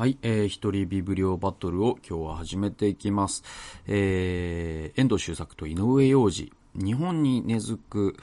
[0.00, 3.44] はい、えー、一人ビブリオバトルを今日は始めていきます。
[3.86, 8.16] えー、遠藤周作と井上洋二、日本に根付く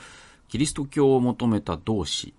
[0.47, 2.33] キリスト教を求めた同志、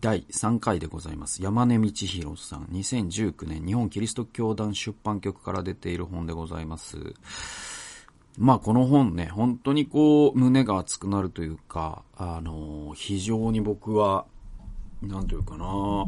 [0.00, 1.42] 第3回でございます。
[1.42, 6.96] 山根道弘さん、2019年日本キリスト教団出版局から出ている本でございます。
[8.38, 14.24] まあこの本ね、本当にこう胸が熱くなるというか、あのー、非常に僕は、
[15.02, 16.06] なんというかな、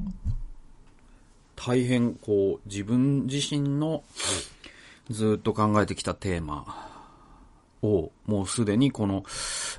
[1.63, 4.03] 大変こう自分自身の
[5.11, 6.64] ずっと考えてきたテーマ
[7.82, 9.25] をもうすでにこの、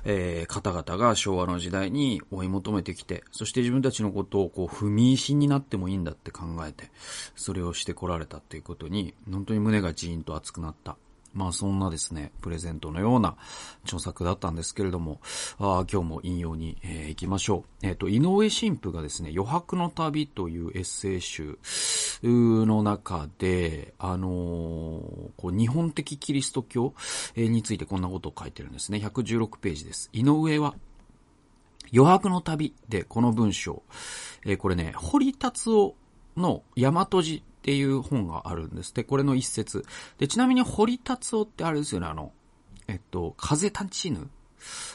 [0.04, 6.90] えー、方々が昭和の時代に追い求めてきて、そして自分たちのことをこう踏み石になってもいいんだって考えて、
[7.34, 10.96] それをしてこられたっていうことに、本当に胸がジーンと熱くなった。
[11.34, 13.36] まあそんなですね、プレゼントのような
[13.84, 15.20] 著作だったんですけれども、
[15.58, 17.86] あ今日も引用に、えー、行きましょう。
[17.86, 21.58] えっ、ー、と、井上神父がですね、余白の旅というエッセイ集
[22.22, 24.30] の中で、あのー、
[25.36, 26.94] こう日本的キリスト教
[27.36, 28.98] についてこんなことを書いてるんですね。
[28.98, 30.10] 116ページです。
[30.12, 30.74] 井上は、
[31.94, 33.82] 余白の旅でこの文章、
[34.44, 35.94] えー、これね、堀達夫
[36.36, 38.92] の大和寺っていう本があるんです。
[38.92, 39.84] で、これの一節。
[40.18, 42.32] で、ちなみに堀達夫ってあれですよね、あの、
[42.88, 44.28] えっと、風立ちぬ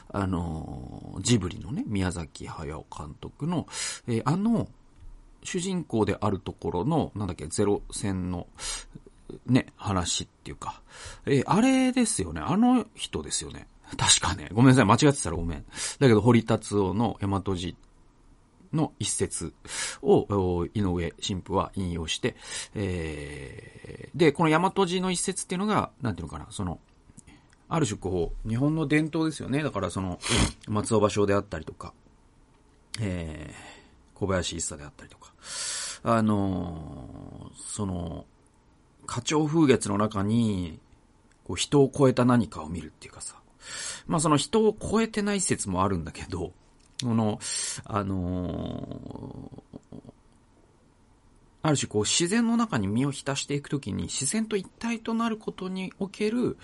[0.10, 3.68] あの、ジブリのね、宮崎駿監督の、
[4.08, 4.68] えー、あの、
[5.44, 8.48] 主人公であるところの、なんだっけ、ゼロ戦の、
[9.46, 10.82] ね、話っていうか、
[11.26, 13.68] えー、あれですよね、あの人ですよね。
[13.96, 15.66] 確かね、ごめんなさい、間違ってたらごめん。
[16.00, 17.74] だけど、堀達夫の大和寺
[18.74, 19.54] の一節
[20.02, 22.36] を、井上神父は引用して、
[22.76, 26.80] えー、で、この大和寺の一節っていうのが、なんていうのかな、その、
[27.70, 29.62] ある種こう、日本の伝統ですよね。
[29.64, 30.20] だからその、
[30.68, 31.94] 松尾芭蕉であったりとか、
[33.00, 35.34] えー、小林一茶であったりとか、
[36.04, 38.26] あのー、その、
[39.06, 40.80] 花鳥風月の中に、
[41.44, 43.36] こう人を超えた何かを見るっていうかさ、
[44.06, 46.52] まあその人を超えてない説もあるんだけど、
[47.04, 47.40] この、
[47.86, 49.98] あのー、
[51.62, 56.58] ある種こう自然の中に身を浸していくときに自然と一体となることにおける、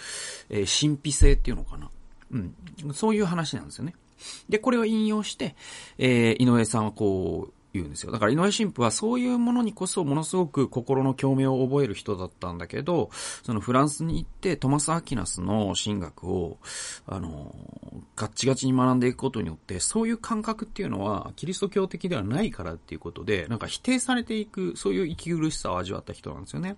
[0.49, 1.89] えー、神秘性っていうのかな。
[2.31, 2.55] うん。
[2.93, 3.95] そういう話なんですよね。
[4.49, 5.55] で、これを引用して、
[5.97, 8.11] えー、井上さんはこう、言うんですよ。
[8.11, 13.09] だから井上神父はそういうものにこそものすごく心の共鳴を覚える人だったんだけど、
[13.43, 16.57] そのフランスに行ってトマス・アキナスの神学を、
[17.07, 17.55] あの、
[18.15, 26.75] ガッチガチに学んでいくことによって、そういう感覚っていうのはキリスト教的ではないからっていうことで、なんか否定されていく、そういう息苦しさを味わった人なんですよね。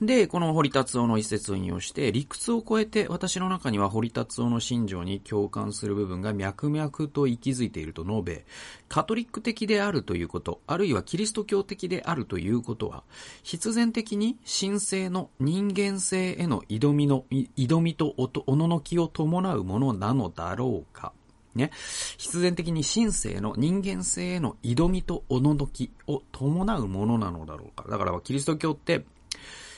[0.00, 8.44] で、この堀達夫の一節を引用して、理屈を超えて私の中には堀達夫の心情に共感する部分が脈々と息づいていると述べ、
[8.88, 13.04] カトリック的であるということ、あるいはキリスト教的であるということは、
[13.44, 17.24] 必然的に神聖の人間性への挑みの、
[17.56, 21.12] 挑みとおののきを伴うものなのだろうか。
[21.54, 21.70] ね。
[22.18, 27.88] 必然的に神聖の人間性への挑みとおののきを伴うものなのだろうか。
[27.88, 29.04] だから、キリスト教って、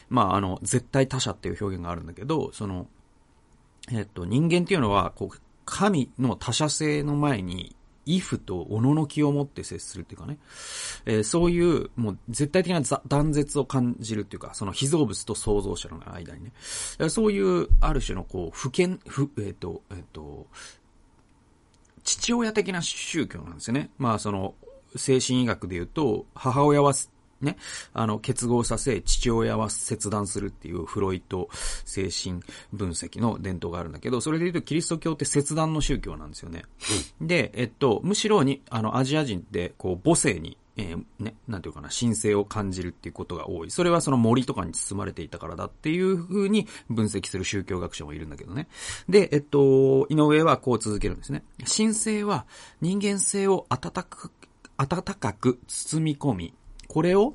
[0.09, 2.87] まあ、あの、絶対他者っていう表現があるんだけど、その、
[3.93, 10.39] えっと、人間っていうのは、こう、神の他者性の前に、イフとおののきを持って接するっていうかね、
[11.07, 16.53] えー、そういう、もう絶対的な断絶を感じるっていうか、その被造物と創造者の間にね、
[17.09, 20.47] そういう、ある種のこう、不見、不、えっ、と、えっ、と、
[22.05, 23.91] 父親的な宗教なんですよね。
[23.99, 24.55] まあ、その、
[24.95, 26.93] 精神医学で言うと、母親は
[27.41, 27.57] ね、
[27.93, 31.49] あの、結合させ、父親は切断するっていうフロイト
[31.85, 32.41] 精神
[32.73, 36.65] 分析の伝統があるんだけど、それで言うとキリスト教って切断の宗教なんですよね。
[37.21, 43.71] で、えっと、むしろに、あの、アジア人って、こう、母性に、えー、ね、なんていうかな、神聖を感じるっていうことが多い。
[43.71, 48.69] それはその森とかに包まれていたからだっていう風に分析する宗教学者もいるんだけどね。
[49.09, 51.45] で、えっと、井上はこう続けるんですね。
[51.65, 52.45] 神聖は
[52.83, 54.33] 人間性を温かく、
[54.77, 56.55] 温かく包み込み、
[56.89, 57.35] これを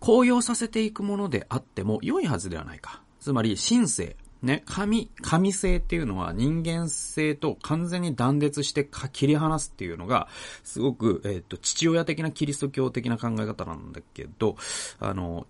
[0.00, 3.02] 高揚させていくものであっても良いはずではないか。
[3.20, 4.16] つまり、神性。
[4.42, 10.26] ね、神、神性っていうのは人間性と完全に断絶して切り離すっていうのが、
[10.64, 14.56] すごく、えっ、ー、と、父親的なキリスト教的な考え方なんだけど、
[14.98, 15.46] あの、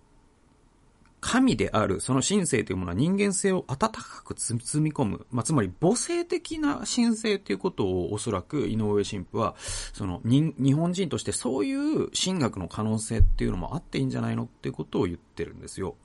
[1.23, 5.25] 神である、その神性というものは人間性を温かく包み込む。
[5.31, 9.55] まあ、つまり母性的な神性ということをおそらく井上神父は、
[9.93, 15.95] その日本人としてそういう神学の可能性っていうのもあっていいんじゃないのっていうことを言ってるんですよ。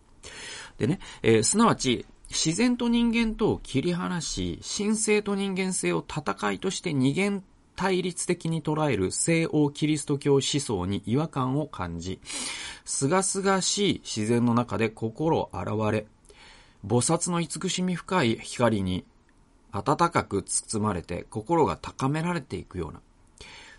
[0.78, 7.42] でね、えー、すなわち、自然と人間とを切り離し、神性と人間性を戦いとして二元
[7.78, 12.18] 対立的に捉える西欧キリスト教思想に違和感を感じ、
[12.84, 16.08] すがすがしい自然の中で心を洗われ、
[16.84, 19.04] 菩薩の慈しみ深い光に
[19.70, 23.00] 暖かく包まれて心が高められていくような、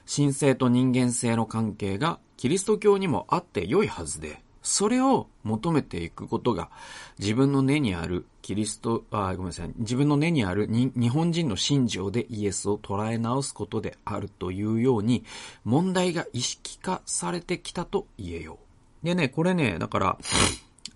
[0.10, 6.70] 神聖と人間性の関係がキリスト教にもあって良いはずで、それを求めていくことが、
[7.18, 15.24] 自分の根にあるキリスト、あ、ごめんなさい、自分の根にある日本人の信条でイエスを捉え直すことであるというように、
[15.64, 18.60] 問題が意識化されてきたと言えよ
[19.04, 19.06] う。
[19.06, 20.18] でね、これね、だから、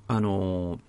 [0.07, 0.79] あのー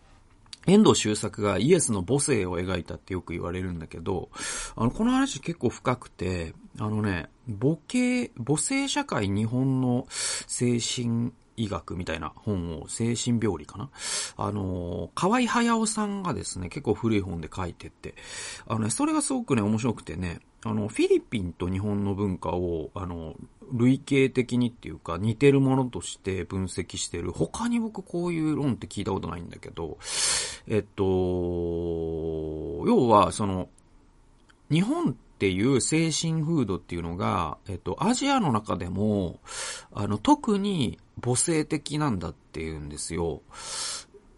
[0.67, 4.31] 遠藤周作がイエスの母性を描いたってよく言われるんだけど、
[4.77, 13.91] あの、この話結構深くて、あのね、母系、母性社会日本の精神医学みたいな本を、精神病理かな？
[14.37, 18.15] あの、河合駿さんがですね、結構古い本で書いてて、
[18.67, 23.35] あのね、それがすごくね、面白くてね、あの、フィリピンと日本の文化を、あの、
[23.73, 27.33] 類型的にっていうか似てるものとして分析してる。
[27.33, 29.99] 他に僕こういう論って聞いたことないんだけど、
[30.67, 31.05] えっと、
[32.87, 33.69] 要はその、
[34.71, 39.41] 日本っっていう精神風土っていうのが、えっと、アジアの中でも、
[39.93, 43.43] あの、特に母性的なんだっていうんですよ。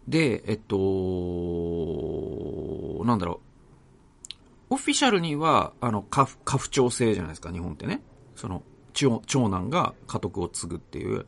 [0.07, 0.75] で、えっと、
[3.05, 3.41] なんだろ
[4.69, 4.73] う。
[4.73, 8.01] オフィシャルには、あの、家父長制じゃないですか、日本ってね。
[8.35, 11.27] その、長長男が家督を継ぐっていう。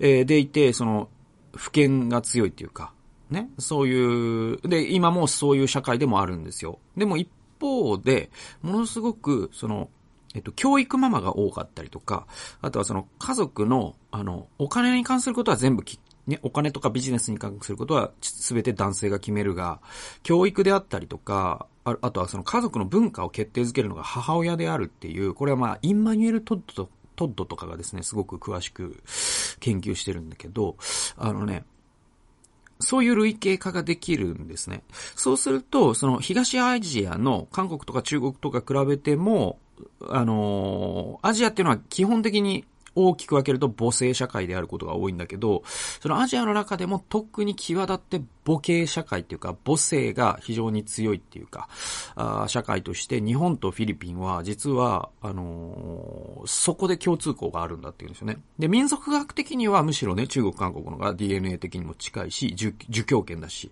[0.00, 1.08] えー、でいて、その、
[1.54, 2.92] 不権が強いっていうか、
[3.30, 3.48] ね。
[3.58, 6.80] そういう、で、今もそういう社会でもあるんですよ。
[6.96, 7.28] でも一
[7.58, 8.30] 方で、
[8.62, 9.88] ものすごく、その、
[10.34, 12.26] えっと、教育ママが多かったりとか、
[12.60, 15.84] あとはその家族の、あの、お金に関することは全部、
[16.26, 19.80] ね、お金とかビジネスに関することは全て男性が決めるが、
[20.22, 29.02] 教育であったりとか、ああとはその家族の文化を決定づけるのが母親であるっていう、これはまあ、インマニュエル・トッド、トッドとかがですね、すごく詳しく
[29.60, 30.76] 研究してるんだけど、
[31.16, 31.64] あのね、
[32.80, 34.82] そういう類型化ができるんですね。
[35.16, 39.58] そうすると、その東アジアの韓国とか中国とか比べても、
[40.08, 42.64] あのー、アジアっていうのは基本的に
[42.98, 45.62] 大きく分けると母性社会であることが多いんだけど、
[46.00, 51.68] そのアジアの中でも特に際立って母系社会っていうか母性が非常に強いっていうか、
[52.16, 58.38] あ社会として日本とフィリピンは実は、あのー、そこで共通項があるんだっていうんですよね。
[58.58, 62.72] で、民族学的にはむしろね、中国、韓国のが DNA 的にも近いし、儒
[63.04, 63.70] 教圏だし、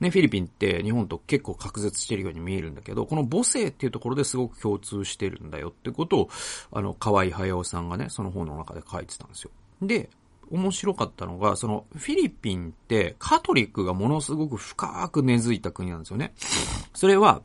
[0.00, 6.30] ね、フィリピンって日本と結構隔絶してるように見えるんだけど、この母性っていうところですごく共通してるんだよってことを、
[6.72, 9.50] あの、河合駿さんがね、その本の中で書いてたんですよ。
[9.82, 10.10] で、
[10.50, 16.32] 面白かったのが、その、フィリピンってカトリックがものすごく深く根付いた国なんですよね。
[16.94, 17.42] それは、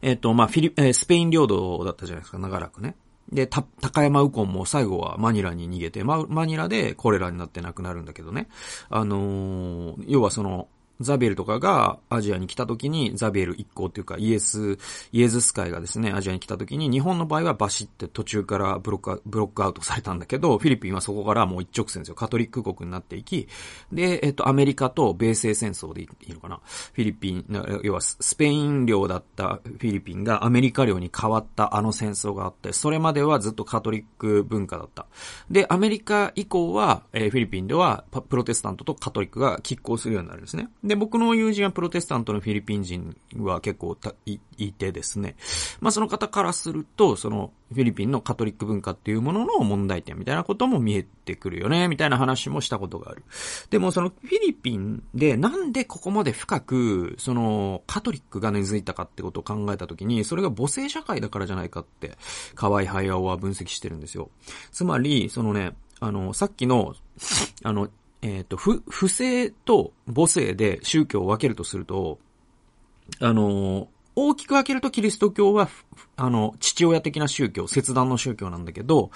[0.00, 2.96] えっ、ー、と、まあ、フィリ、えー、スペイン領土だったじゃないですか、長らくね。
[3.32, 8.48] で、た、高山ウコンも最後はマニラに逃げて、ま、マニラでコレラになって亡くなるんだけどね。
[8.88, 10.68] あのー、要はその、
[11.00, 14.78] ザビエルとかがアジアに来た時に、ザビエル一行っていうか、イエス、
[15.12, 22.14] イエズス会がですね、アジアに来た時に、日本の場合はバシって途中からブロック、ブロックアウトされたんだけど、フィリピンはそこからもう一直線ですよ。
[22.14, 23.48] カトリック国になっていき、
[23.92, 26.60] で、えっと、アメリカと米西戦争でいいのかな。
[26.92, 27.44] フィリピン、
[27.82, 35.06] 要はスペイン領だったフィリピンがアメリカ領に変わったあの戦争があって、それまではずっとカトリック文化だった。
[35.50, 40.68] で、アメリカ以降は、えー、フィリピンではプロテスタントとカトリックが拮抗するようになるんですね。
[40.88, 45.36] で、僕の友人はプロテスタントのフィリピン人は結構いいてですね。
[45.80, 53.22] まあその方からすると、そのフィリピンのカトリック文化っていうものの問題点みたいなことも見えてくるよね、みたいな話もしたことがある。
[53.70, 62.16] でもそのフィリピンでなんでここまで深く、そのカトリックが根付いたかってことを考えたときに、それが母性社会だからじゃないかって、
[62.54, 64.30] 河合駿は分析してるんですよ。
[64.72, 66.94] つまり、そのね、あの、さっきの、
[67.64, 67.88] あの、
[68.22, 72.18] えっ、ー、と、不、不正と母性で宗教を分けるとすると、
[73.20, 73.88] あの、
[74.20, 75.68] 大きく分けるとキリスト教は、
[76.16, 79.12] あの、父親的な宗教、切断の宗教なんだけど、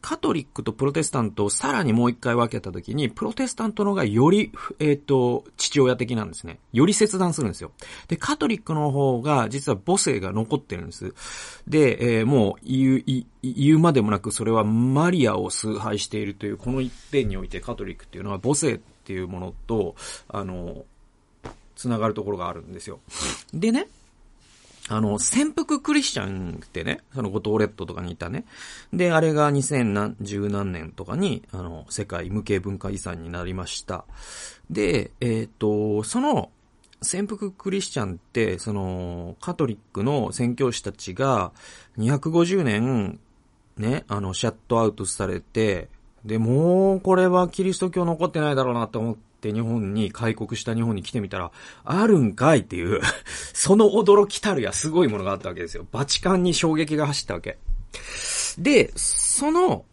[0.00, 6.58] カトリックとプロテスタントをさらにもう一回分けたときに、プロテスタントの方がより、えっ、ー、と、父親的なんですね。
[6.72, 7.70] より切断するんですよ。
[8.08, 11.14] で、カトリックの方が、実は母性が残ってるんです。
[11.68, 19.94] で、えー、もう言う、言うまでもなく、それはマリアを崇拝しているという、この一点においてカトリックっていうのは母性っていうものと、
[20.26, 20.84] あの、
[21.76, 22.98] つながるところがあるんですよ。
[23.54, 23.86] でね、
[24.90, 28.44] あの、潜伏クリスチャンってね、その五島列島とかにいたね。
[28.92, 34.04] で、あれが2010何年とかに、あの、世界無形文化遺産になりました。
[34.68, 36.50] で、えっ、ー、と、その、
[37.02, 41.52] 潜伏クリスチャンって、その、カトリックの宣教師たちが、
[41.96, 43.20] 250年、
[43.76, 45.88] ね、あの、シャットアウトされて、
[46.24, 51.50] で、もうこれはキリスト教残ってないだろうなと思って日本に開国した日本に来てみたら、
[51.84, 53.00] あるんかいっていう
[53.52, 55.86] その驚きたるやすごいものがあったわけですよ。
[55.90, 57.58] バチカンに衝撃が走ったわけ。
[58.58, 59.84] で、その、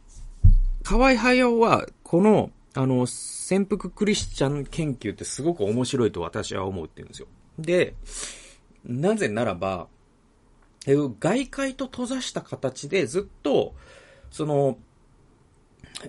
[0.83, 7.27] 河合駿は、この、あの、潜伏クリスチャン研究ってすごく面白いと私は思うって言うんですよ。
[7.57, 7.95] で、
[8.85, 9.87] なぜならば、
[10.85, 13.73] 外界と閉ざした形でずっと、
[14.31, 14.77] その、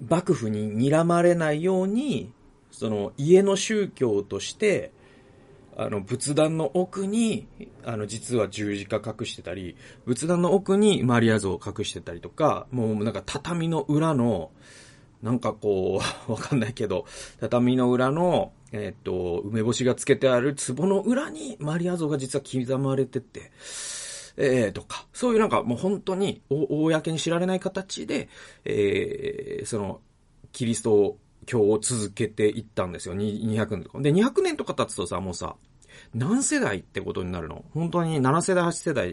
[0.09, 2.33] 幕府に睨まれないように、
[2.71, 4.93] その家の宗教として、
[5.77, 7.47] あの、仏壇の奥に、
[7.85, 14.51] あの、実は十字架隠してたり、仏壇の奥にマリア像を隠してたりとか、もうなんか畳の裏の、
[15.23, 17.07] なんかこう、 わかんないけど、
[17.39, 23.53] 畳の裏の、えっ、と、梅干しがつけてある壺の裏にマリア像が実は刻まれてて、
[24.37, 28.29] えー、とか、そういうなんかもう本当に、公に知られない形で、
[28.65, 30.01] えー、その、
[30.51, 33.17] キリスト教を続けていったんですよ。
[33.17, 34.01] 200年とか。
[34.01, 35.57] で、200年とか経つとさ、もうさ、
[36.15, 37.65] 何世代ってことになるの？
[37.73, 39.09] 本当に7世代、8世代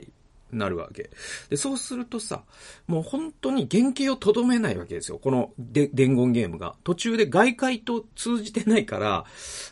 [0.52, 1.10] になるわけ。
[1.50, 2.44] で、そうするとさ、
[2.88, 5.18] もう本当に原型をとどめないわけですよ。
[5.18, 6.76] この伝言ゲームが。
[6.84, 9.26] 途中で外界と通じてないから、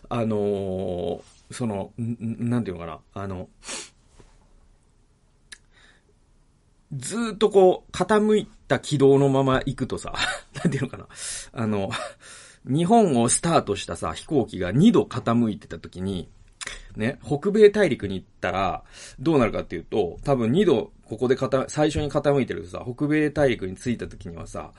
[0.08, 3.50] あのー、その、なんていうのかな、あの、
[6.94, 10.14] ずっとこう、傾いた軌道のまま行くとさ、
[10.64, 11.08] なんていうのかな。
[11.52, 11.90] あの、
[12.66, 16.30] 日本をスタートしたさ、飛行機が2度傾いてた時に、
[16.96, 18.84] ね、北米大陸に行ったら、
[19.20, 24.72] どうなるかっていうと、多分2度、ここで傾、最初に傾いてるさ、北米大陸に着いた時にはさ、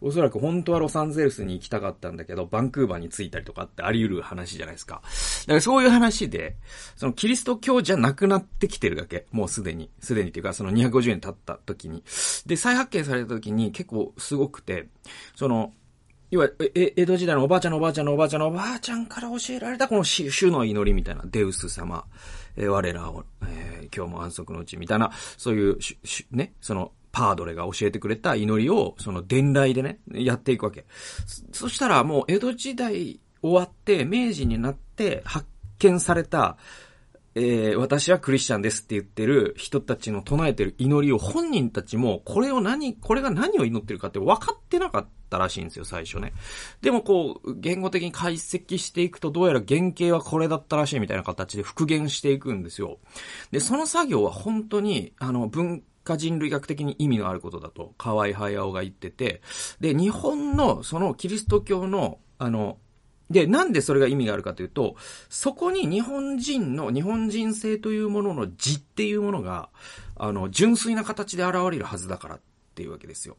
[0.00, 5.02] おそらく本当はロサンゼルスに行きたかったんだけど、バンクーバーに着いたりとかってあり得る話じゃないですか。
[5.02, 6.56] だからそういう話で、
[6.96, 9.26] そのキリスト教じゃなくなってきてるだけ。
[9.32, 9.90] もうすでに。
[10.00, 12.04] すでにっていうか、その250年経った時に。
[12.46, 14.88] で、再発見された時に結構すごくて、
[15.34, 15.72] その、
[16.32, 22.06] 要は、え、江戸時代のおばあちゃんのおばあちゃんのおばあちゃんのおばあちゃんから教えられたこの主の祈りみたいな、デウス様、
[22.56, 25.78] え、我らを、えー、今日も安息のうちみたいな、そういう、
[26.30, 30.86] ね、その、パードレが教えてくれた祈りを、その伝来でね、やっていくわけ。
[31.52, 35.46] そしたらもう江戸時代終わって、明治になって発
[35.80, 36.56] 見された、
[37.34, 46.34] えー、私はクリスチャンですって言ってる人たちの唱えてる祈りを本人たちも、これを何、これが何を祈ってるかって分かってなかったらしいんですよ、最初ね。
[46.82, 52.98] でもこう、言語的に解析していくと、どうやら原型はこれだったらしいみたいな形で復元していくんですよ。
[53.50, 59.40] で、その作業は本当に、あの、文化人類学的に意味のあることだと、河合駿が言ってて、
[59.80, 62.78] で、日本の、そのキリスト教の、あの、
[63.32, 64.96] で、なんでそれが意味があるかというと、
[65.28, 69.70] そこに日本人の、日本人性というものの字っていうものが、
[70.16, 72.40] あの、純粋な形で現れるはずだからっ
[72.74, 73.36] ていうわけですよ。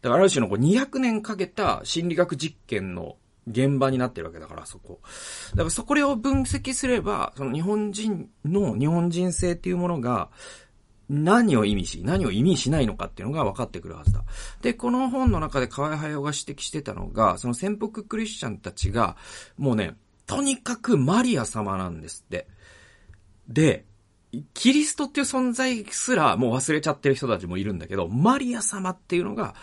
[0.00, 5.00] だからある種のこう200年かけた心理学実験の現場になってるわけだから、そこ。
[5.50, 10.30] だからそこを分析すれば、その日本人の日本人性っていうものが、
[11.08, 14.24] 何を意味し、何を意味しないのかっていうのが分かってくるはずだ。
[14.62, 19.16] で、この本の中で河合駿が指摘してたのが、その潜伏クリスチャンたちが、
[19.58, 19.96] もうね、
[20.26, 22.46] とにかくマリア様なんですって。
[23.48, 23.84] で、
[24.54, 29.54] キリストっていう存在すらもう忘れちゃってる人たちもいるんだけど、マリア様っていうのが、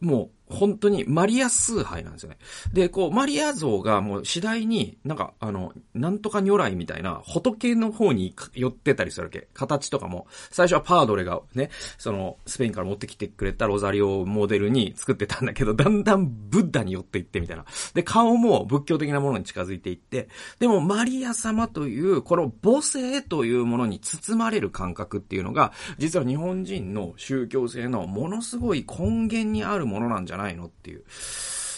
[0.00, 2.36] もう本当にマリア崇拝なんですよね。
[2.72, 9.48] で、こう、マリア像がもう次第になんか、あの、なんとか如来みたいな仏の方に寄ってたりするわけ。
[9.54, 10.26] 形とかも。
[10.50, 17.64] 最初はパードレがね、その、スペインから持ってきてくれたロザリオをモデルに作ってたんだけど、だんだんブッダに寄っていってみたいな。
[17.94, 30.66] で、顔も仏教的なものに近づいていって、でもマリア様という、この母性というものに包まれる感覚っていうのが、実は日本人の宗教性のものすごい根源にあるものなんじゃゃないの？
[30.66, 31.04] っていう。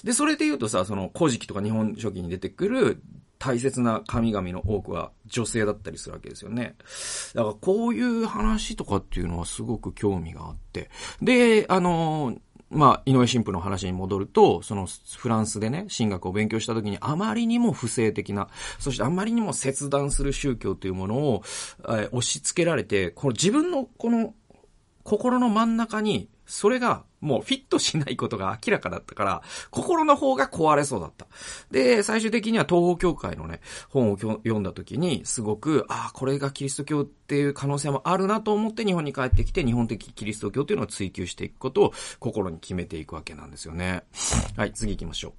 [0.05, 3.03] で、それで言うとさ、その、古事記とか日本書紀に出てくる
[3.39, 6.75] 大切な神々の多くは女性だったりするわけですよね。
[7.35, 10.91] だからこういう話とかっていうのはすごく興味があって。
[11.23, 12.37] で、あの、
[12.69, 18.49] まあ、井上神父の話に戻ると、そのフランスでね、神学を勉強した時にあまりにも不正的な、
[18.79, 21.43] そしてあまりにも切断する宗教というものを、
[21.89, 24.35] え押し付けられて、この自分のこの
[25.05, 31.27] 心の真ん中にそれがもうフィットしないことが明らかだったから、心の方が壊れそうだった。
[31.71, 44.05] で、最終的には東方教会のね、本を読んだ時に、すごく、ああ、これがキリスト教っていう可能性もあるなと思って日本に帰ってきて、日本的キリスト教っていうのを追求していくことを心に決めていくわけなんですよね。
[44.57, 45.35] はい、次行きましょ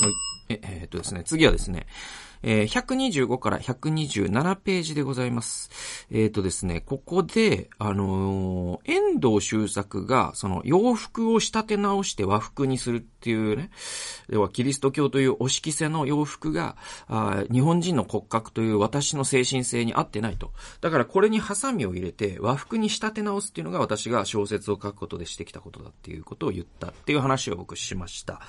[0.00, 0.04] う。
[0.04, 0.12] はい。
[0.48, 1.86] え、えー、っとですね、次はですね、
[2.42, 5.70] えー、125から127ページでございます。
[6.10, 13.70] えっ、ー、とですね、ここで、あのー、遠藤周作が、その洋服を仕立て直して和服にするっていうね、
[14.28, 16.76] 要はキリスト教というお色せの洋服が、
[17.08, 20.52] あ日本人の骨格という私の精神性に合ってないと。
[20.80, 28.40] だからこれにハサミを入れて和服に仕立て直すっていうのが私が小説を書くことでしてきたことだっていうことを言ったっていう話を僕しました。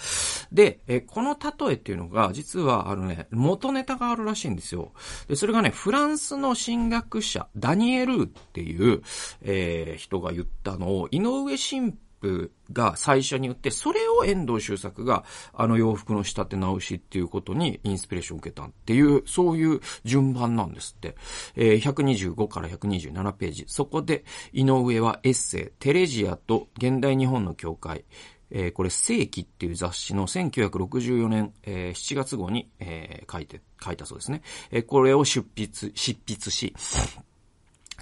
[0.52, 4.92] で、えこの例えっていうのが、実はあのね、元ねネタがあるらしいんですよ。
[5.28, 9.02] で、それがね、フランスの神学者、ダニエルっていう、
[9.42, 21.16] えー、人が言ったのを、井上神父が最初に言って、それを遠藤周作が、あの洋服の仕立て直しっていうことにインスピレーションを受けたっていう、そういう順番なんですって。
[21.56, 23.66] えー、125から127ページ。
[23.68, 28.04] そこで、井上はエッセイ、テレジアと現代日本の教会、
[28.52, 34.42] えー、これ、世紀っていう雑誌の1964年、えー、7月号に、えー、書いて、書いたそうですね。
[34.72, 36.74] えー、これを出筆、執筆し、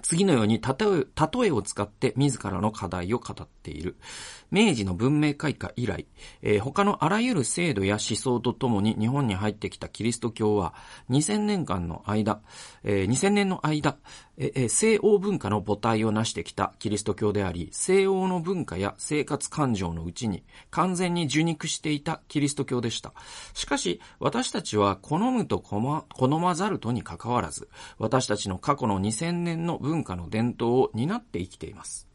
[0.02, 1.06] 次のように例え、
[1.42, 3.98] 例えを使って自らの課題を語っている。
[4.52, 6.08] 明治の文明開化以来、
[6.42, 10.74] えー、他のあらゆる制度や思想とともに日本に入ってきたキリスト教は、
[11.10, 12.42] 2000年間の間、
[12.84, 13.98] えー、2000年の間、
[14.38, 23.14] えー、西欧文化の母体を成してきたキリスト教であり、西欧の文化や生活感情のうちに完全に受肉していたキリスト教でした。
[23.54, 26.06] しかし、私たちは好むと好
[26.40, 32.08] まざるとに関わらず、私たちの過去の2000年の文化の伝統を担って生きています。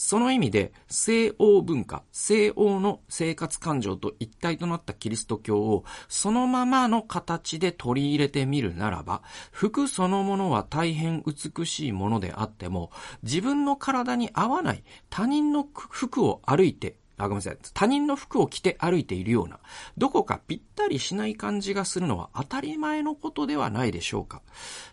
[0.00, 12.92] その意味で、西欧文化、西欧の生活感情と一体となったキリスト教をそのままの形で取り入れてみるならば、服そのものは大変美しいものであっても、
[13.24, 17.58] 自分の体に合わない他人の服を歩いてあ、ごめんなさい。
[17.74, 19.58] 他人の服を着て歩いているような、
[19.98, 24.40] どこかぴったりしない感じがするのは当たり前のことではないでしょうか。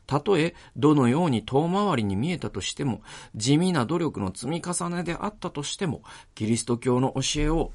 [0.08, 3.02] たとえ、どのように遠回りに見えたとしても、
[3.36, 6.02] 地味な努力の積み重ねであったとしても、
[6.34, 7.72] キリスト教の教えを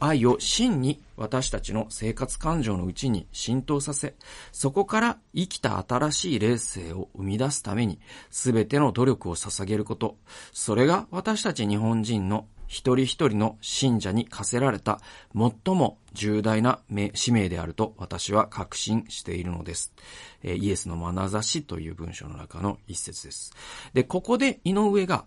[0.00, 4.14] 愛を真に私たちの生活感情のうちに浸透させ、
[4.52, 10.16] そこから生きた新しい霊性を生み出すために、すべての努力を捧げること。
[10.52, 15.00] それが私たち日本人の一人一人の信者に課せられた
[15.32, 16.80] 最も重大な
[17.14, 19.94] 使命であると私は確信しているのです。
[20.42, 23.54] えイエスの眼差しという文章の中の一節です。
[23.92, 25.24] で、ここで井上が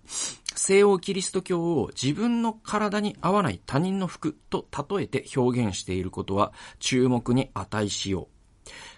[0.56, 8.37] 西欧キリスト教を自分の体に合わない他人の服と例えて表現していることは注目に値しよう。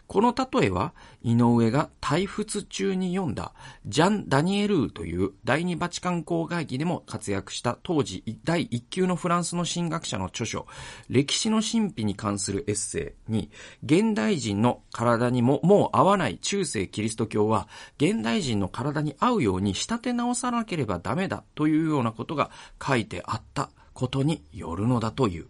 [0.09, 3.53] この例えは、井上が大仏中に読んだ、
[3.85, 10.65] ジャン・ダニエルーという第二バチカン公会議でも活躍した当時第一級のフランスの神学者の著書、
[11.09, 13.51] 歴史の神秘に関するエッセイに、
[13.83, 17.67] 現代人の体にももう合わない中世キリスト教は、
[17.99, 22.49] 現代人の体に合うように仕立て直さなければダメだというようなことが
[22.83, 25.45] 書いてあったことによるのだという。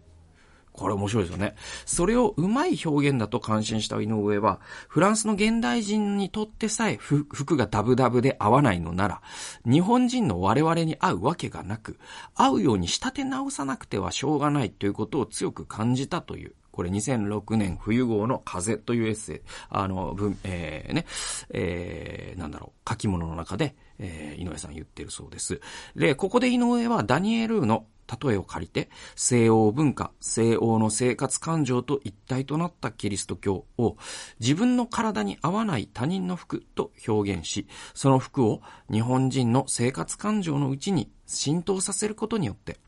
[0.80, 1.54] これ面白いですよね。
[1.84, 9.20] それをうまい表現だと感心した井上は、フランスの現代人にとってさえ服がダブダブで合わないのなら、
[9.66, 11.98] 日本人の我々に合うわけがなく、
[12.34, 16.54] 合うように仕立て直さなくてはしょうがないということを強く感じたという。
[16.72, 21.04] これ2006年冬号の風というエッセイ、あの、文、えー、ね、
[21.50, 25.60] えー、なんだろう、書き物の中で、えー、井上さん言ってるそうです。
[25.94, 27.84] で、ここで井上はダニエルの
[28.22, 33.96] 例えを借りて、西欧文化、西欧の生活感情と一体となったキリスト教を
[34.40, 42.78] 自分の体に合わない他人の服と表現し、その服を日本人の生活感情のうちに浸透させることによって、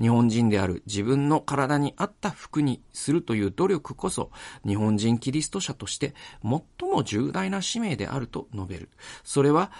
[0.00, 4.30] 日本人である自分の体に合った服にするという努力こそ、
[4.66, 8.88] 日本人キリスト者として最も重大な使命であると述べる。
[9.22, 9.70] それは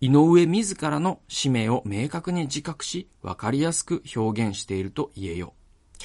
[0.00, 5.54] 井上自らの使命を明確に自覚し、わかりやすく表現していると言えよ
[6.00, 6.04] う。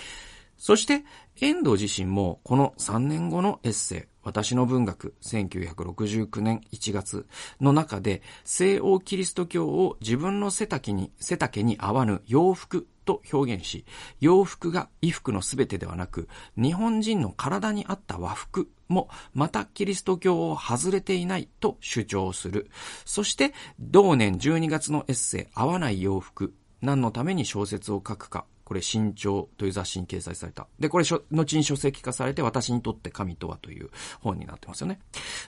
[0.57, 1.03] そして、
[1.39, 7.27] 遠藤自身もこの3年後のエッセイ、私の文学1969年1月
[7.59, 13.85] の中で西欧キリスト教を自分の背丈に、背丈に合わぬ洋服と表現し、
[14.19, 22.69] 洋服が衣服のすべてではなく、日本人の体に合った和服もまたキリスト教を外れていないと主張する。
[23.05, 30.67] そして、同年12月のエッセイ、合わない洋服、何のために小説を書くかこれ、新潮という雑誌に掲載された。
[30.79, 33.89] で、これ、後に書籍化されて、私にとって神とはという
[34.21, 34.99] 本になってますよね。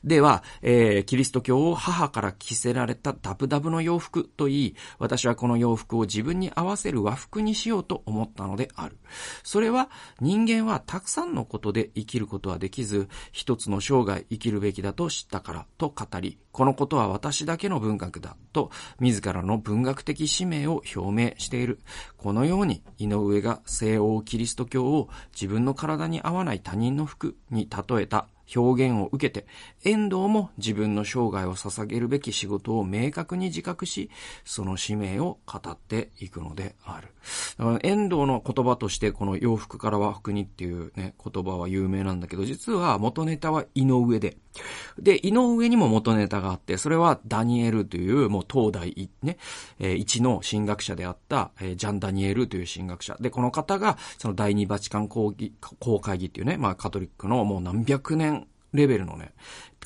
[0.04, 8.97] では、えー、キリスト教を母から着せられたダブダブの洋服といい、私はこの洋服を自分に合わせる和服にしようと思ったのである。
[9.43, 21.80] それは、人間はたくさんのことで生きることはできず、一つの生涯生きるべきだと知ったからと語り、このことは私だけの文学だと、自らの文学的使命を表明している。
[22.17, 22.82] このように、
[23.15, 29.47] 井上が西欧キリスト教を自分の体に合わない他人の服に例えた表現を受けて、
[29.84, 34.12] 遠藤も自分の生涯を捧げるべき仕事を明確に自覚し、
[34.43, 37.10] その使命を語っていくのである。
[37.58, 44.38] だから遠藤の言葉としてこの洋服から和服にっていうね、言葉は有名なんだけど、実は元ネタは井上で。
[45.00, 49.38] で、井上にも元ネタがあって、それはダニエルというもう東大ね、
[49.80, 53.18] えー、一の神学者であった、えー、ジャン・ダニエルという神学者。
[53.20, 55.34] で、この方が、その第二バチカン公
[55.80, 59.34] 公会議っていうね、まあカトリックのもう何百年レベルのね、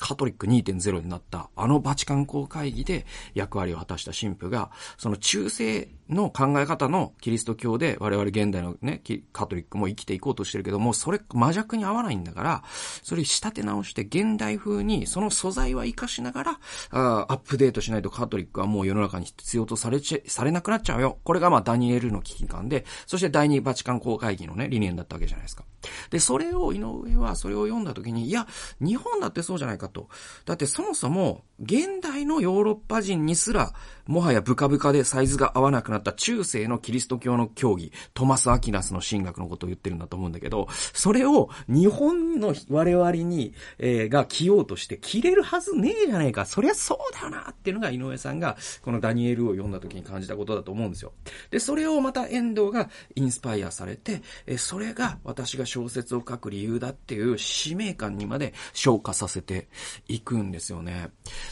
[0.00, 12.62] カトリック2.0になったあのバチカン公会議で役割を果たした神父が、その中世の考え方のキリスト教で我々現代のね、カトリックも生きていこうとしてるけども、それ魔弱に合わないんだから、
[13.02, 16.60] それ仕立て直して現代風にその素材は活かしながら、
[16.90, 21.18] あアップデートしないとカトリックはもう世の中に必要とされち、されなくなっちゃうよ。
[21.24, 25.64] これがまあダニエルの危機感で、そして第二バチカン公会議のね、理念だったわけじゃないですか。
[26.10, 28.46] で、それを井上はそれを読んだ時に、いや、
[28.80, 30.08] 日本だってそうじゃないかと。
[30.44, 33.72] だってそもそも、現代のヨーロッパ人にすら、
[34.10, 46.44] もはやブカブカでサイズが合わなくなった中世のキリスト教の教義、トマス・アキナスの神学のことを言ってるんだと思うんだけど、それを日本の我々に、えー、が着ようとして着れるはずねえじゃねえか。
[46.44, 51.12] そりゃそうだよなっていうのが井上さんが、このダニエルを読んだ時に感じたことだと思うんですよ。
[51.52, 59.68] で、それをまた遠藤がインスパイアされて、えー、それが私が小説を書く理由だっていう使命感にまで昇華させて
[60.08, 61.10] いくんですよね。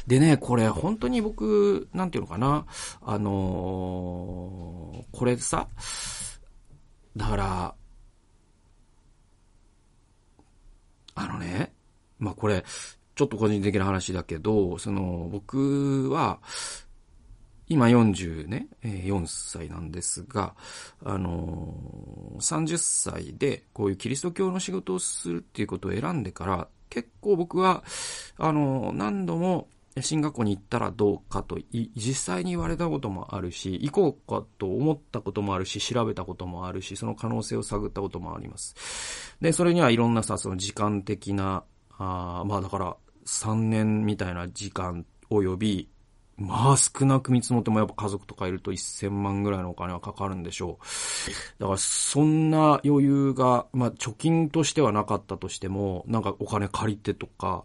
[0.09, 2.48] でね、これ本当に僕、なんていうのかな、
[3.03, 5.69] あのー、これさ、
[7.17, 7.75] だから、
[11.15, 11.73] あのね、
[12.19, 12.65] まあ、これ、
[13.15, 16.41] ちょっと個人的な話だけど、その、僕は、
[17.71, 20.55] 今40ね、4歳なんですが、
[21.05, 27.85] あのー、30歳でこういうキリスト教の仕事をするっていうことを選んでから、結構僕は、
[28.39, 29.69] あの、何度も
[30.03, 31.59] 進学校に行ったらどうかと、
[31.95, 39.37] 実際に言われたこともあるし、行こうかと思ったこともあるし、調べたこともあるし、その可能性を探ったこともあります。
[39.41, 41.65] で、それにはいろんなさ、その時間的な、
[41.99, 45.89] あまあだから、3年みたいな時間及び、
[46.39, 51.61] まあ少なく見積もってもやっぱ家族とかいると1000万ぐらいのお金はかかるんでしょう。
[51.61, 57.65] だからそんな余裕が、まあ貯金としてはなかったとしても、なんかお金借りてとか、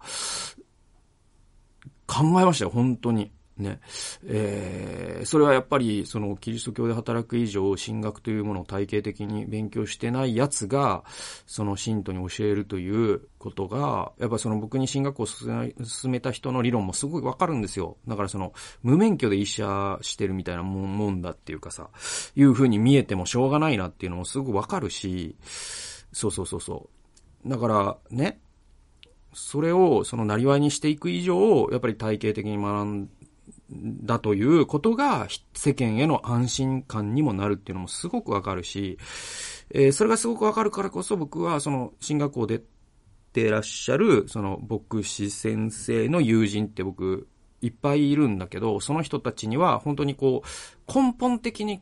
[2.14, 3.32] 考えましたよ、本当に。
[3.58, 3.80] ね。
[4.26, 11.04] えー、それはやっぱり、その、キリスト教で働く以上、神学というものを体系的に勉強してない奴が、
[11.46, 15.74] その信徒に教えるということが、やっぱその僕に神学を進
[16.06, 17.98] めた人の理論もすごいわかるんですよ。
[18.08, 21.90] だからその、無免許で医者してるみたいなもんだっていうかさ、
[22.36, 25.36] いう風に見えてもしょうがないなっていうのもすごくわかるし、
[26.12, 26.90] そうそうそうそ
[27.46, 27.50] う。
[27.50, 28.40] だから、ね、
[29.34, 33.10] それをそのなりわいにしていく以上、やっぱり体系的に学ん
[33.70, 38.98] だということが世間への安心感にもなるっていうのもすごくわかるし、
[39.72, 42.62] えー、それがすごくわかるからこそ僕はその進学校で
[43.32, 47.28] てらっしゃるその牧師先生の友人って僕
[47.62, 51.82] いっぱいいるんだけど、その人たちには本当にこう根本的に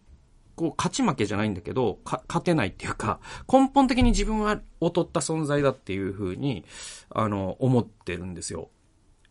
[0.61, 3.19] こう、勝ち負けじゃないんだけど、勝てないっていうか、
[3.51, 6.65] 根本的に自分は劣った存在だっていうふうに、
[7.09, 8.69] あの、思ってるんですよ。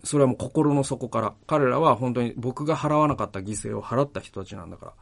[0.02, 1.34] それはもう心の底から。
[1.46, 4.92] 彼らは本当に僕が払わなかった犠牲を払った人たちなんだから。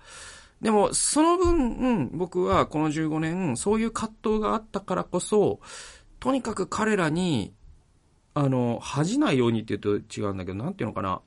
[0.60, 5.60] でも、その分、うん、僕はこの15年、そういう葛藤があったからこそ、
[6.20, 7.54] とにかく彼らに、
[8.34, 11.22] あの、恥じないようにって言うと違うんだけど、なんていうのかな。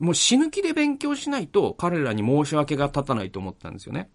[0.00, 4.10] もう死ぬ気で勉強しないと彼らに申し訳が立たないと思ったんですよね。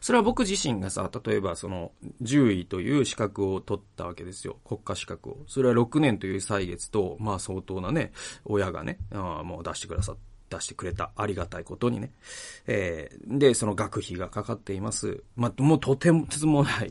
[0.00, 1.92] それは僕自身がさ、例えばその、
[2.24, 4.58] 獣医という資格を取ったわけですよ。
[4.64, 5.38] 国家資格を。
[5.46, 8.12] それは6年という歳月と、まあ相当なね、
[8.44, 10.16] 親がね、あもう出してくださっ
[10.48, 11.12] 出してくれた。
[11.16, 12.12] ありがたいことにね。
[12.66, 15.22] えー、で、その学費がかかっています。
[15.36, 16.90] まあ、もうとてもつもない、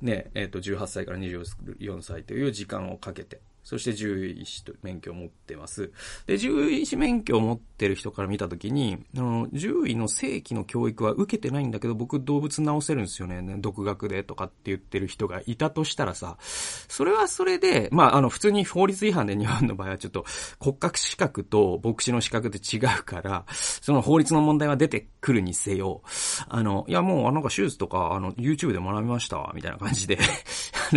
[0.00, 5.92] ね、えっ、ー、と、18歳から24歳という時間をかけて、そして獣医師と免許を持ってます。
[6.26, 13.42] で、獣医師免許を持ってる人から見たときに、あの、獣医の正規の教育は受けてないんだけど、僕動物治せるんですよね。
[13.58, 20.24] 独学でとかって言ってる人がいたとしたらさ、それはそれで、まあ、あの、普通に法律違反で日本の場合はちょっと
[20.58, 26.02] 国家資格と牧師の資格って違うから、その法律の問題は出てくるにせよ、
[26.48, 30.18] あの、いやもうなんか手術とか、あの、YouTube で学びました、みたいな感じで、
[30.92, 30.96] あ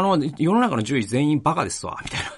[0.00, 2.30] の、あの、世の中の獣医全員バカですわ、みたいな。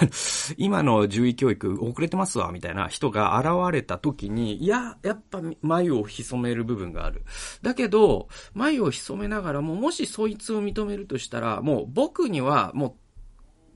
[0.56, 7.22] 今の獣医教育遅れてますわ、みたいな人が現れた時に、いや、やっぱ眉を潜める部分がある。
[7.62, 12.96] だけど、眉を潜めながらも、もしそいつを認めるとしたら、もう僕には、も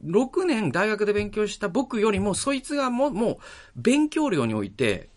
[0.05, 3.37] う、6年大学で勉強した僕よりも、そいつがもう、もう、
[3.77, 5.11] 勉強量において、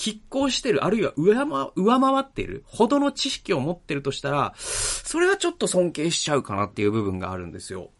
[0.00, 1.46] 拮抗してる、あるいは上回
[1.76, 7.90] 上回ってる、ほどの知識を持ってるとしたら、それはちょっと尊敬しちゃうかなっていう部分があるんですよ。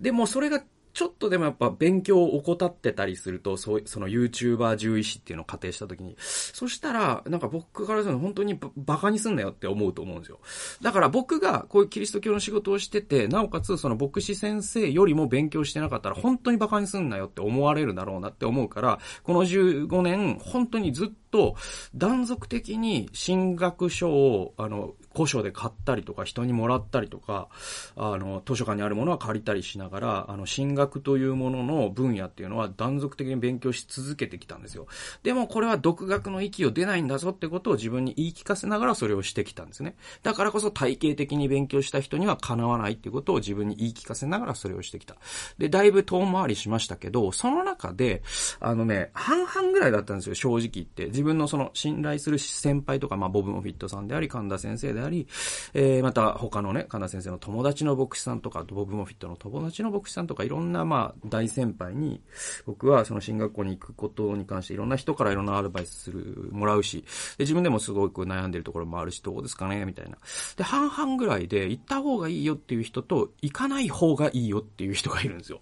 [0.00, 0.62] でもそれが
[0.98, 10.40] ちょっとでもやっぱ勉強を怠ってたりすると、そう、その YouTuber 獣医師っていうのを仮定したときに、そしたら、なんか僕からすると本当にババカにすんなよって思うと思うんですよ。
[10.82, 21.56] だから僕がこういうキリスト教の仕事をしてて、なおかつその牧師先生よりも勉強してなかったら本当にバカにすんなよって思われるだろうなって思うから、この15年、本当にずっとと
[21.94, 27.48] 断続的に進学書を、あの、古書で買ったりとか、人にもらったりとか、
[27.96, 34.86] あの、図書館にあるものは借りたりしながら、あの、進学というものの分野っていうのは断続的に勉強し続けてきたんですよ。
[35.22, 39.96] でもこれは独学の域を出ないんだぞってことを自分に言い聞かせながらそれをしてきたんですね。
[40.22, 45.16] だからこそ体系的に勉強した人にはかなわないっていうことを自分に言い聞かせながらそれをしてきた。
[45.58, 48.22] で、だいぶ遠回りしましたけど、その中で、
[48.60, 51.08] あのね、半々ぐらいだったんですよ、正直言って。
[51.18, 55.26] 自分のその信頼する先輩とか、まあ、ボブ・モフィットさんであり、神田先生であり、
[55.74, 62.22] えー、また他のね、神田先生の友達の牧師さんとか、ボブ・モフィットの友達の牧師さんとか、いろんなまあ、大先輩に、
[62.66, 67.04] 僕はその進学校に行くことに関していろんな人からいろんなアドバイスする、もらうし、
[67.36, 70.18] で、自分でもすごく悩んでるところもあるし、どうですかねみたいな。
[70.56, 75.60] で、半々ぐらいで、行った方がいいよっていう人と、行かない方がいいよっていう人がいるんですよ。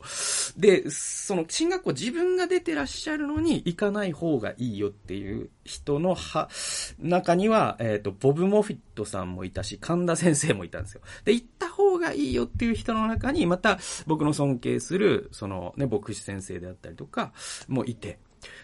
[0.59, 6.49] で、その進学校自分が出てらっしゃるのに、行かない方がいいよっていう人のは、
[6.99, 11.01] 中には、えっ、と、ボブ・モフィットさんもいたし、神田先生もいたんですよ。
[11.25, 17.33] で、行った方がいいよっていう人の中に、また、僕の尊敬する、そのね、牧師先生であったりとか、
[17.69, 18.19] もいて。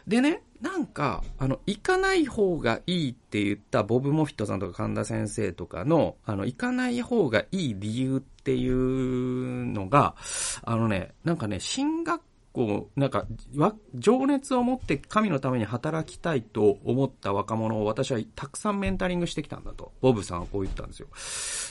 [0.07, 10.15] でね、なんか、あの、行かない方がいいって言ったボブ・モフィットさんとか神田先生とかの、あの、行かない方がいい理由っていうのが、
[10.63, 13.27] あのね、なんかね、進学校、なんか、
[13.95, 19.93] 情熱を持って神のために働きたいと思った若者を私はたくさんメンタリングしてきたんだと。
[20.01, 21.09] ボブさんはこう言ったんですよ。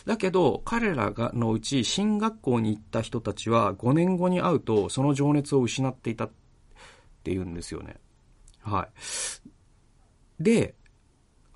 [0.05, 6.29] だけど、彼らがのうち進学校に行った人たちは5年後に会うとその情熱を失っていたっ
[7.23, 7.97] て言うんですよね。
[8.61, 8.87] は
[10.39, 10.43] い。
[10.43, 10.75] で、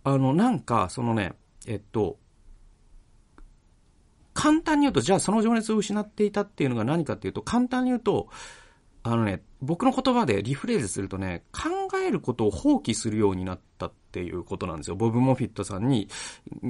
[0.04, 1.34] あの、なんか、そのね、
[1.68, 2.18] えっと、
[4.34, 8.28] 簡単に言うと、じゃあその情熱を失っていたっていうのが何かっていうと、簡単に言うと、
[9.08, 14.96] あのね、僕の言葉でリフレーズするとね、考えることを放棄するようになったっていうことなんですよ。
[14.96, 16.10] ボブ・モフィットさんに、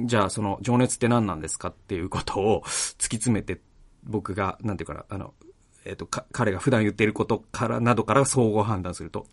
[0.04, 3.62] じゃあその情熱って何なんですかっていうことを 突き詰めて、
[4.04, 5.32] 僕が、なんていうかな、あの、
[5.86, 9.26] えっ、と、彼が普段言ってることから、などから総合判断すると。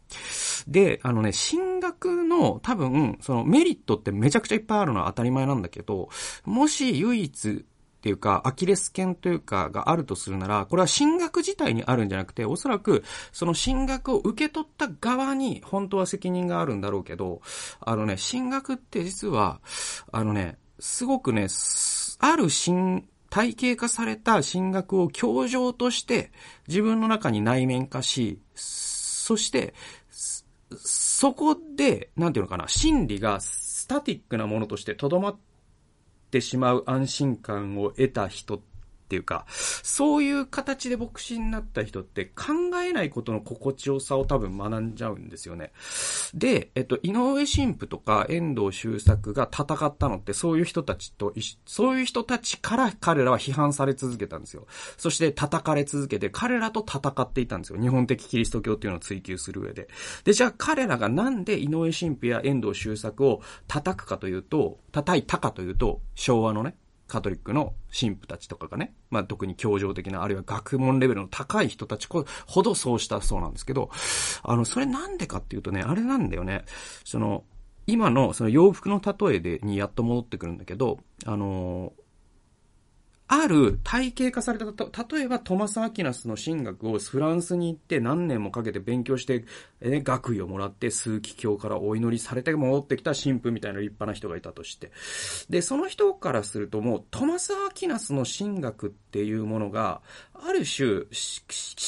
[0.69, 6.07] で、あのね、進学の多分、そのメリットってめちゃくちゃいっぱいあるのは当たり前なんだけど、
[6.45, 7.65] もし唯一、
[8.03, 17.41] っていうか、アキレス腱というかがあるとするなら、これは進学自体にあるんじゃなくて、おそらく、その進学を受け取った側に、本当は責任があるんだろうけど、
[17.79, 19.61] あのね、進学って実は、
[20.11, 21.47] あのね、すごくね、
[22.19, 26.31] ある進、体系化された進学を教場として
[26.67, 29.73] 自分の中に内面化し、そして、
[30.75, 35.52] そこで、なんていうのかな、心理がスタティックなものとして留まって
[36.34, 38.72] てしまう安心感を得た人って
[39.03, 45.71] っていうか、そういう形で牧師になった人って考えないことの心地よさを多分学んじゃうんですよね。
[46.33, 51.33] で、えっと、井上神父とか遠藤周作が戦ったのってそういう人たちと、
[51.65, 54.65] そういう人たちから彼らは批判され続けたんですよ。
[54.97, 57.79] そして叩かれ続けて彼らと戦っていたんですよ。
[57.79, 59.89] 日本的キリスト教っていうのを追求する上で。
[60.23, 66.75] で、じゃあ彼らがなんで井上神父や遠藤周作を叩くかというと、叩いたかというと、昭和のね、
[67.07, 72.25] カトリックの神父たちとかがね、まあ特に教条的な、あるいは学問レベルの高い人たちほ
[72.63, 73.89] どそうしたそうなんですけど、
[74.43, 76.65] あの、それなんでかっていうとね、あれなんだよね、
[77.03, 77.43] その、
[77.85, 81.93] 今のその洋服の例えでにやっと戻ってくるんだけど、あの、
[83.27, 84.65] ある体系化された、
[85.15, 89.45] 例えばトマス・アキナスの神学をフランスに行って何年もかけて勉強して、
[89.79, 94.91] え学位をもらって数奇教からお祈りされて戻ってきた神父みたいな立派な人がいたとして。
[95.49, 100.01] で、その人からするともうトマス・アキナスの神学っていうものが、
[100.45, 101.06] ある種、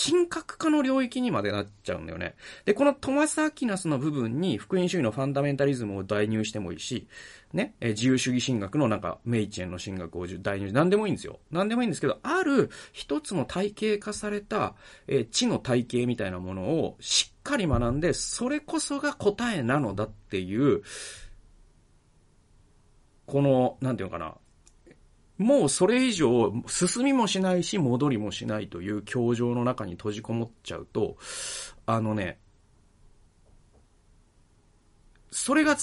[0.10, 2.36] 神格化の領域にまでなっちゃうんだよね。
[2.66, 7.08] で、このトマス・アキナスの部分に福音主義のファンダメンタリズムを代入してもいいし、
[7.54, 11.40] ね、え自由主義神学のなんか、メイチェンの神学を代入、なんでもいいんですよ。
[11.52, 14.76] なんでもいいんですけど、ある一つの体系化された、
[15.08, 20.82] え知の体系みたいなものをしっかり学んで、それこそが答えなのだっていう、
[23.26, 24.36] この、なんていうのかな、
[25.38, 31.18] もうそれ以上進みもしないし戻りもしないという教場の中に閉じこもっちゃうと、
[31.86, 32.40] あのね、
[35.32, 35.76] それが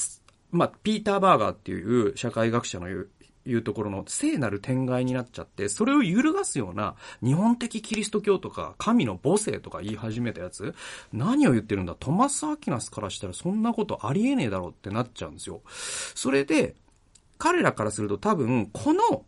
[0.51, 3.11] まあ、ピーター・バーガーっていう社会学者の言う、
[3.45, 10.75] いうところの聖なる天外になっちゃって、それを揺るがすような日本的キリスト教とか神の母性とか言い始めたやつ、
[11.13, 11.97] 何を言ってるんだ？
[11.99, 15.63] トマス・アキナスからしたらそんなことありえねえだろうってなっちゃうんですよ。
[16.15, 16.77] それで、
[17.37, 19.25] 彼らからすると多分、この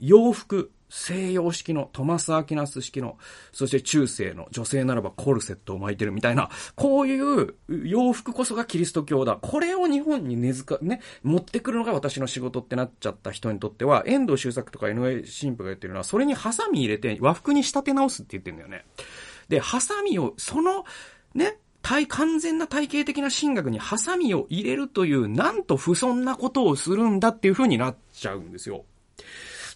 [0.00, 3.18] 洋服、西洋式の、トマス・アキナス式の、
[3.52, 9.36] そして中世の女性ならばコルセットを巻いてるみたいな、こういう洋服こそがキリスト教だ。
[9.36, 18.86] これを日本に根付か、ね、持ってくるのが私の仕事ってなっちゃった人にとっては、遠藤周作とか井上神父が言ってるのは、それにハサミ入れて和服に仕立て直すって言ってるんだよね。
[19.48, 20.84] で、ハサミを、その、
[21.34, 28.84] ね、体、完全な体系的な神学にハサミを入れるという、なんと不遜なことをするんだっていう風になっちゃうんですよ。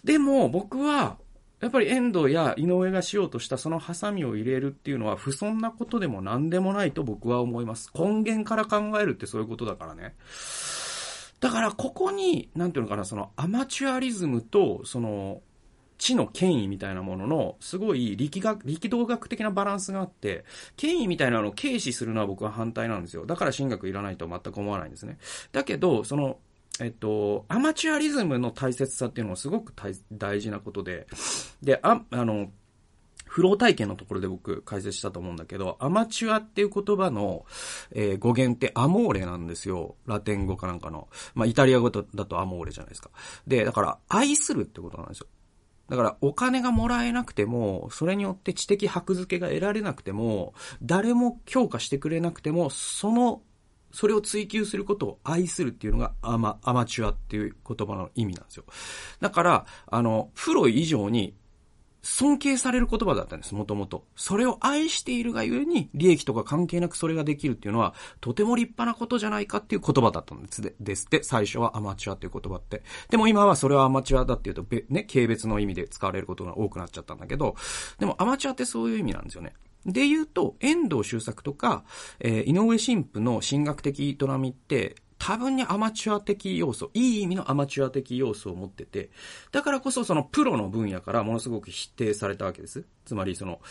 [0.03, 1.17] でも僕は、
[1.61, 7.89] やっぱり遠藤や井上がしようとしたそのハサミを入れるっていうのは不遜なことでも何でもないと僕は思います。
[7.97, 10.15] 根源から考えるってそういうことだからね。
[11.39, 15.41] だからここに、なんていうのかな、そのアマチュアリズムと、その、
[15.97, 20.43] 知の権威みたいなものの、すごい力学、力道学的なバランスがあって、
[20.75, 23.25] 権威みたいなのを軽視するのは僕は反対なんですよ。
[23.25, 25.17] だから神学いらないと全く思わないんですね。
[25.53, 26.39] だけど、その、
[26.79, 29.73] えっと、アマチュアリズムの大切さっていうのはすごく
[30.11, 31.07] 大事なことで、
[31.61, 32.49] で、あ、あの、
[33.33, 37.45] フロー体験のところで僕解説したと思うんだけど、アマチュアっていう言葉の、
[37.91, 39.95] えー、語源ってアモーレなんですよ。
[40.05, 41.07] ラテン語かなんかの。
[41.33, 43.09] まあ、イタリア語だとアモーレじゃないですか。
[43.47, 45.27] で、だから、愛するってことなんですよ。
[45.89, 53.41] だから、お金がもらえなくても、それによって知的箔付けが得られなくても、誰も評価してくれなくても、その
[53.93, 58.65] それを追求することを愛するっていうのがアマ、アマチュアっていう言葉の意味なんですよ。
[59.21, 61.35] だから、あの、プロ以上に
[62.01, 64.05] 尊敬される言葉だったんです、もともと。
[64.15, 72.83] それを愛しているがゆえに、利益とか関係なくそれができるっていうのは、とても立派なことじゃないかっていう言葉だったんですでですって、最初はアマチュアっていう言葉って。
[73.09, 77.55] でも今はそれはアマチュアだっていうと、ね、軽蔑の意味で使われることが多くなっちゃったんだけど、
[77.99, 79.53] でもアマチュアってそういう意味なんですよね。
[79.85, 81.83] で言うと、遠藤周作とか、
[82.19, 89.09] えー、井上神父の神学的営みって、多分にアマチュア的要素、いい意味のアマチュア的要素を持ってて、
[89.51, 92.83] だからこそそのプロの分野からものすごく否定されたわけです。
[93.05, 93.61] つまりその、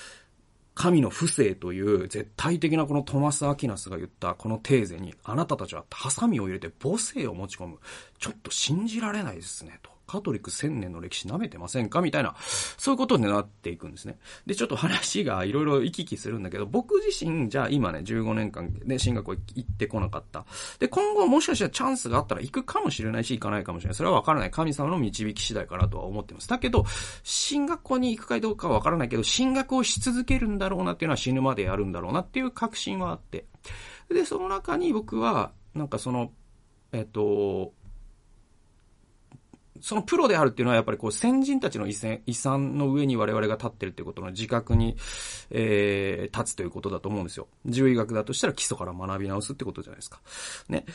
[0.75, 7.79] 神の不正という絶対的なこのトマス・アキナスが言ったこのテーゼにあなたたちはハサミを入れて母性を持ち込む。
[8.19, 9.92] ちょっと信じられないですね、と。
[10.13, 12.03] カトリック1000年の歴史舐めてませんか？
[12.03, 12.35] みたいな、
[12.77, 14.19] そういうことになっていくんですね。
[14.45, 20.45] で、ちょっと話がいろいろ行き来するんだけど、僕自身、じゃあ今ね、15年間で進学を行ってこなかった。
[20.79, 23.95] で、今後もしかしたらチャンスがあったら行くかもしれないし、行かないかもしれない。
[23.95, 24.51] それはわからない。
[24.51, 26.49] 神様の導き次第かなとは思ってます。
[26.49, 26.85] だけど、
[27.23, 33.47] 進学校に行くかどうかはわからないけど、進学をし続けるんだろうなっていうのは死ぬまでやるんだろうなっていう確信はあって。
[34.11, 36.33] で、その中に僕は、なんかその、
[36.93, 37.73] えっと、
[39.83, 44.97] そのプロであるっていうのはやっぱりこう先人たちの遺産遺産の上に我々が立ってるってことの自覚に、
[45.51, 47.49] えー、立つということだと思うんですよ。
[47.67, 50.21] 獣医学だとしたら基礎から学び直すってことじゃないですか。
[50.69, 50.87] ね。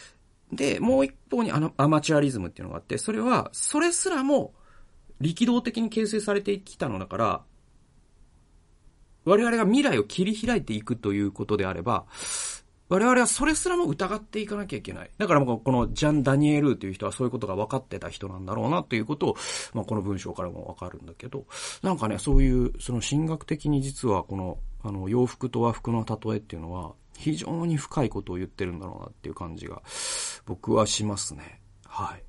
[0.54, 4.54] で、もう一方にアマチュアリズムっていうのがあって、それは、それすらも
[5.20, 7.42] 力道的に形成されてきたのだから、
[9.26, 12.06] 我々が未来を切り開いていくということであれば、
[12.90, 15.12] 我々はそれすらも疑っていかなきゃいけない。
[15.18, 19.36] だからもうこのジャン・ダニエルという人はそういうことが分かってた人なんだろうなということを、
[19.74, 21.46] まあ、この文章からも分かるんだけど、
[21.84, 29.82] なんかね、そういう、その神学的に実はこの、あの、洋服と和服の例えっていうのは、非常に深いことを言ってるんだろうなっていう感じが、
[30.46, 31.62] 僕はしますね。
[31.86, 32.27] はい。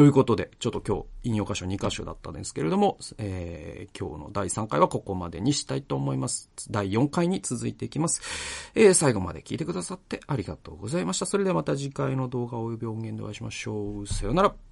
[0.00, 6.48] ということで、ちょっと今日、引用箇所2箇所だったんですけれども、えー、今日の第3回はここまでにしたいと思います。
[6.70, 8.22] 第4回に続いていきます。
[8.74, 11.26] えー、最後まで聞いてくださってありがとうございました。
[11.26, 14.06] それではまた次回の動画及び音源でお会いしましょう。
[14.06, 14.69] さよなら。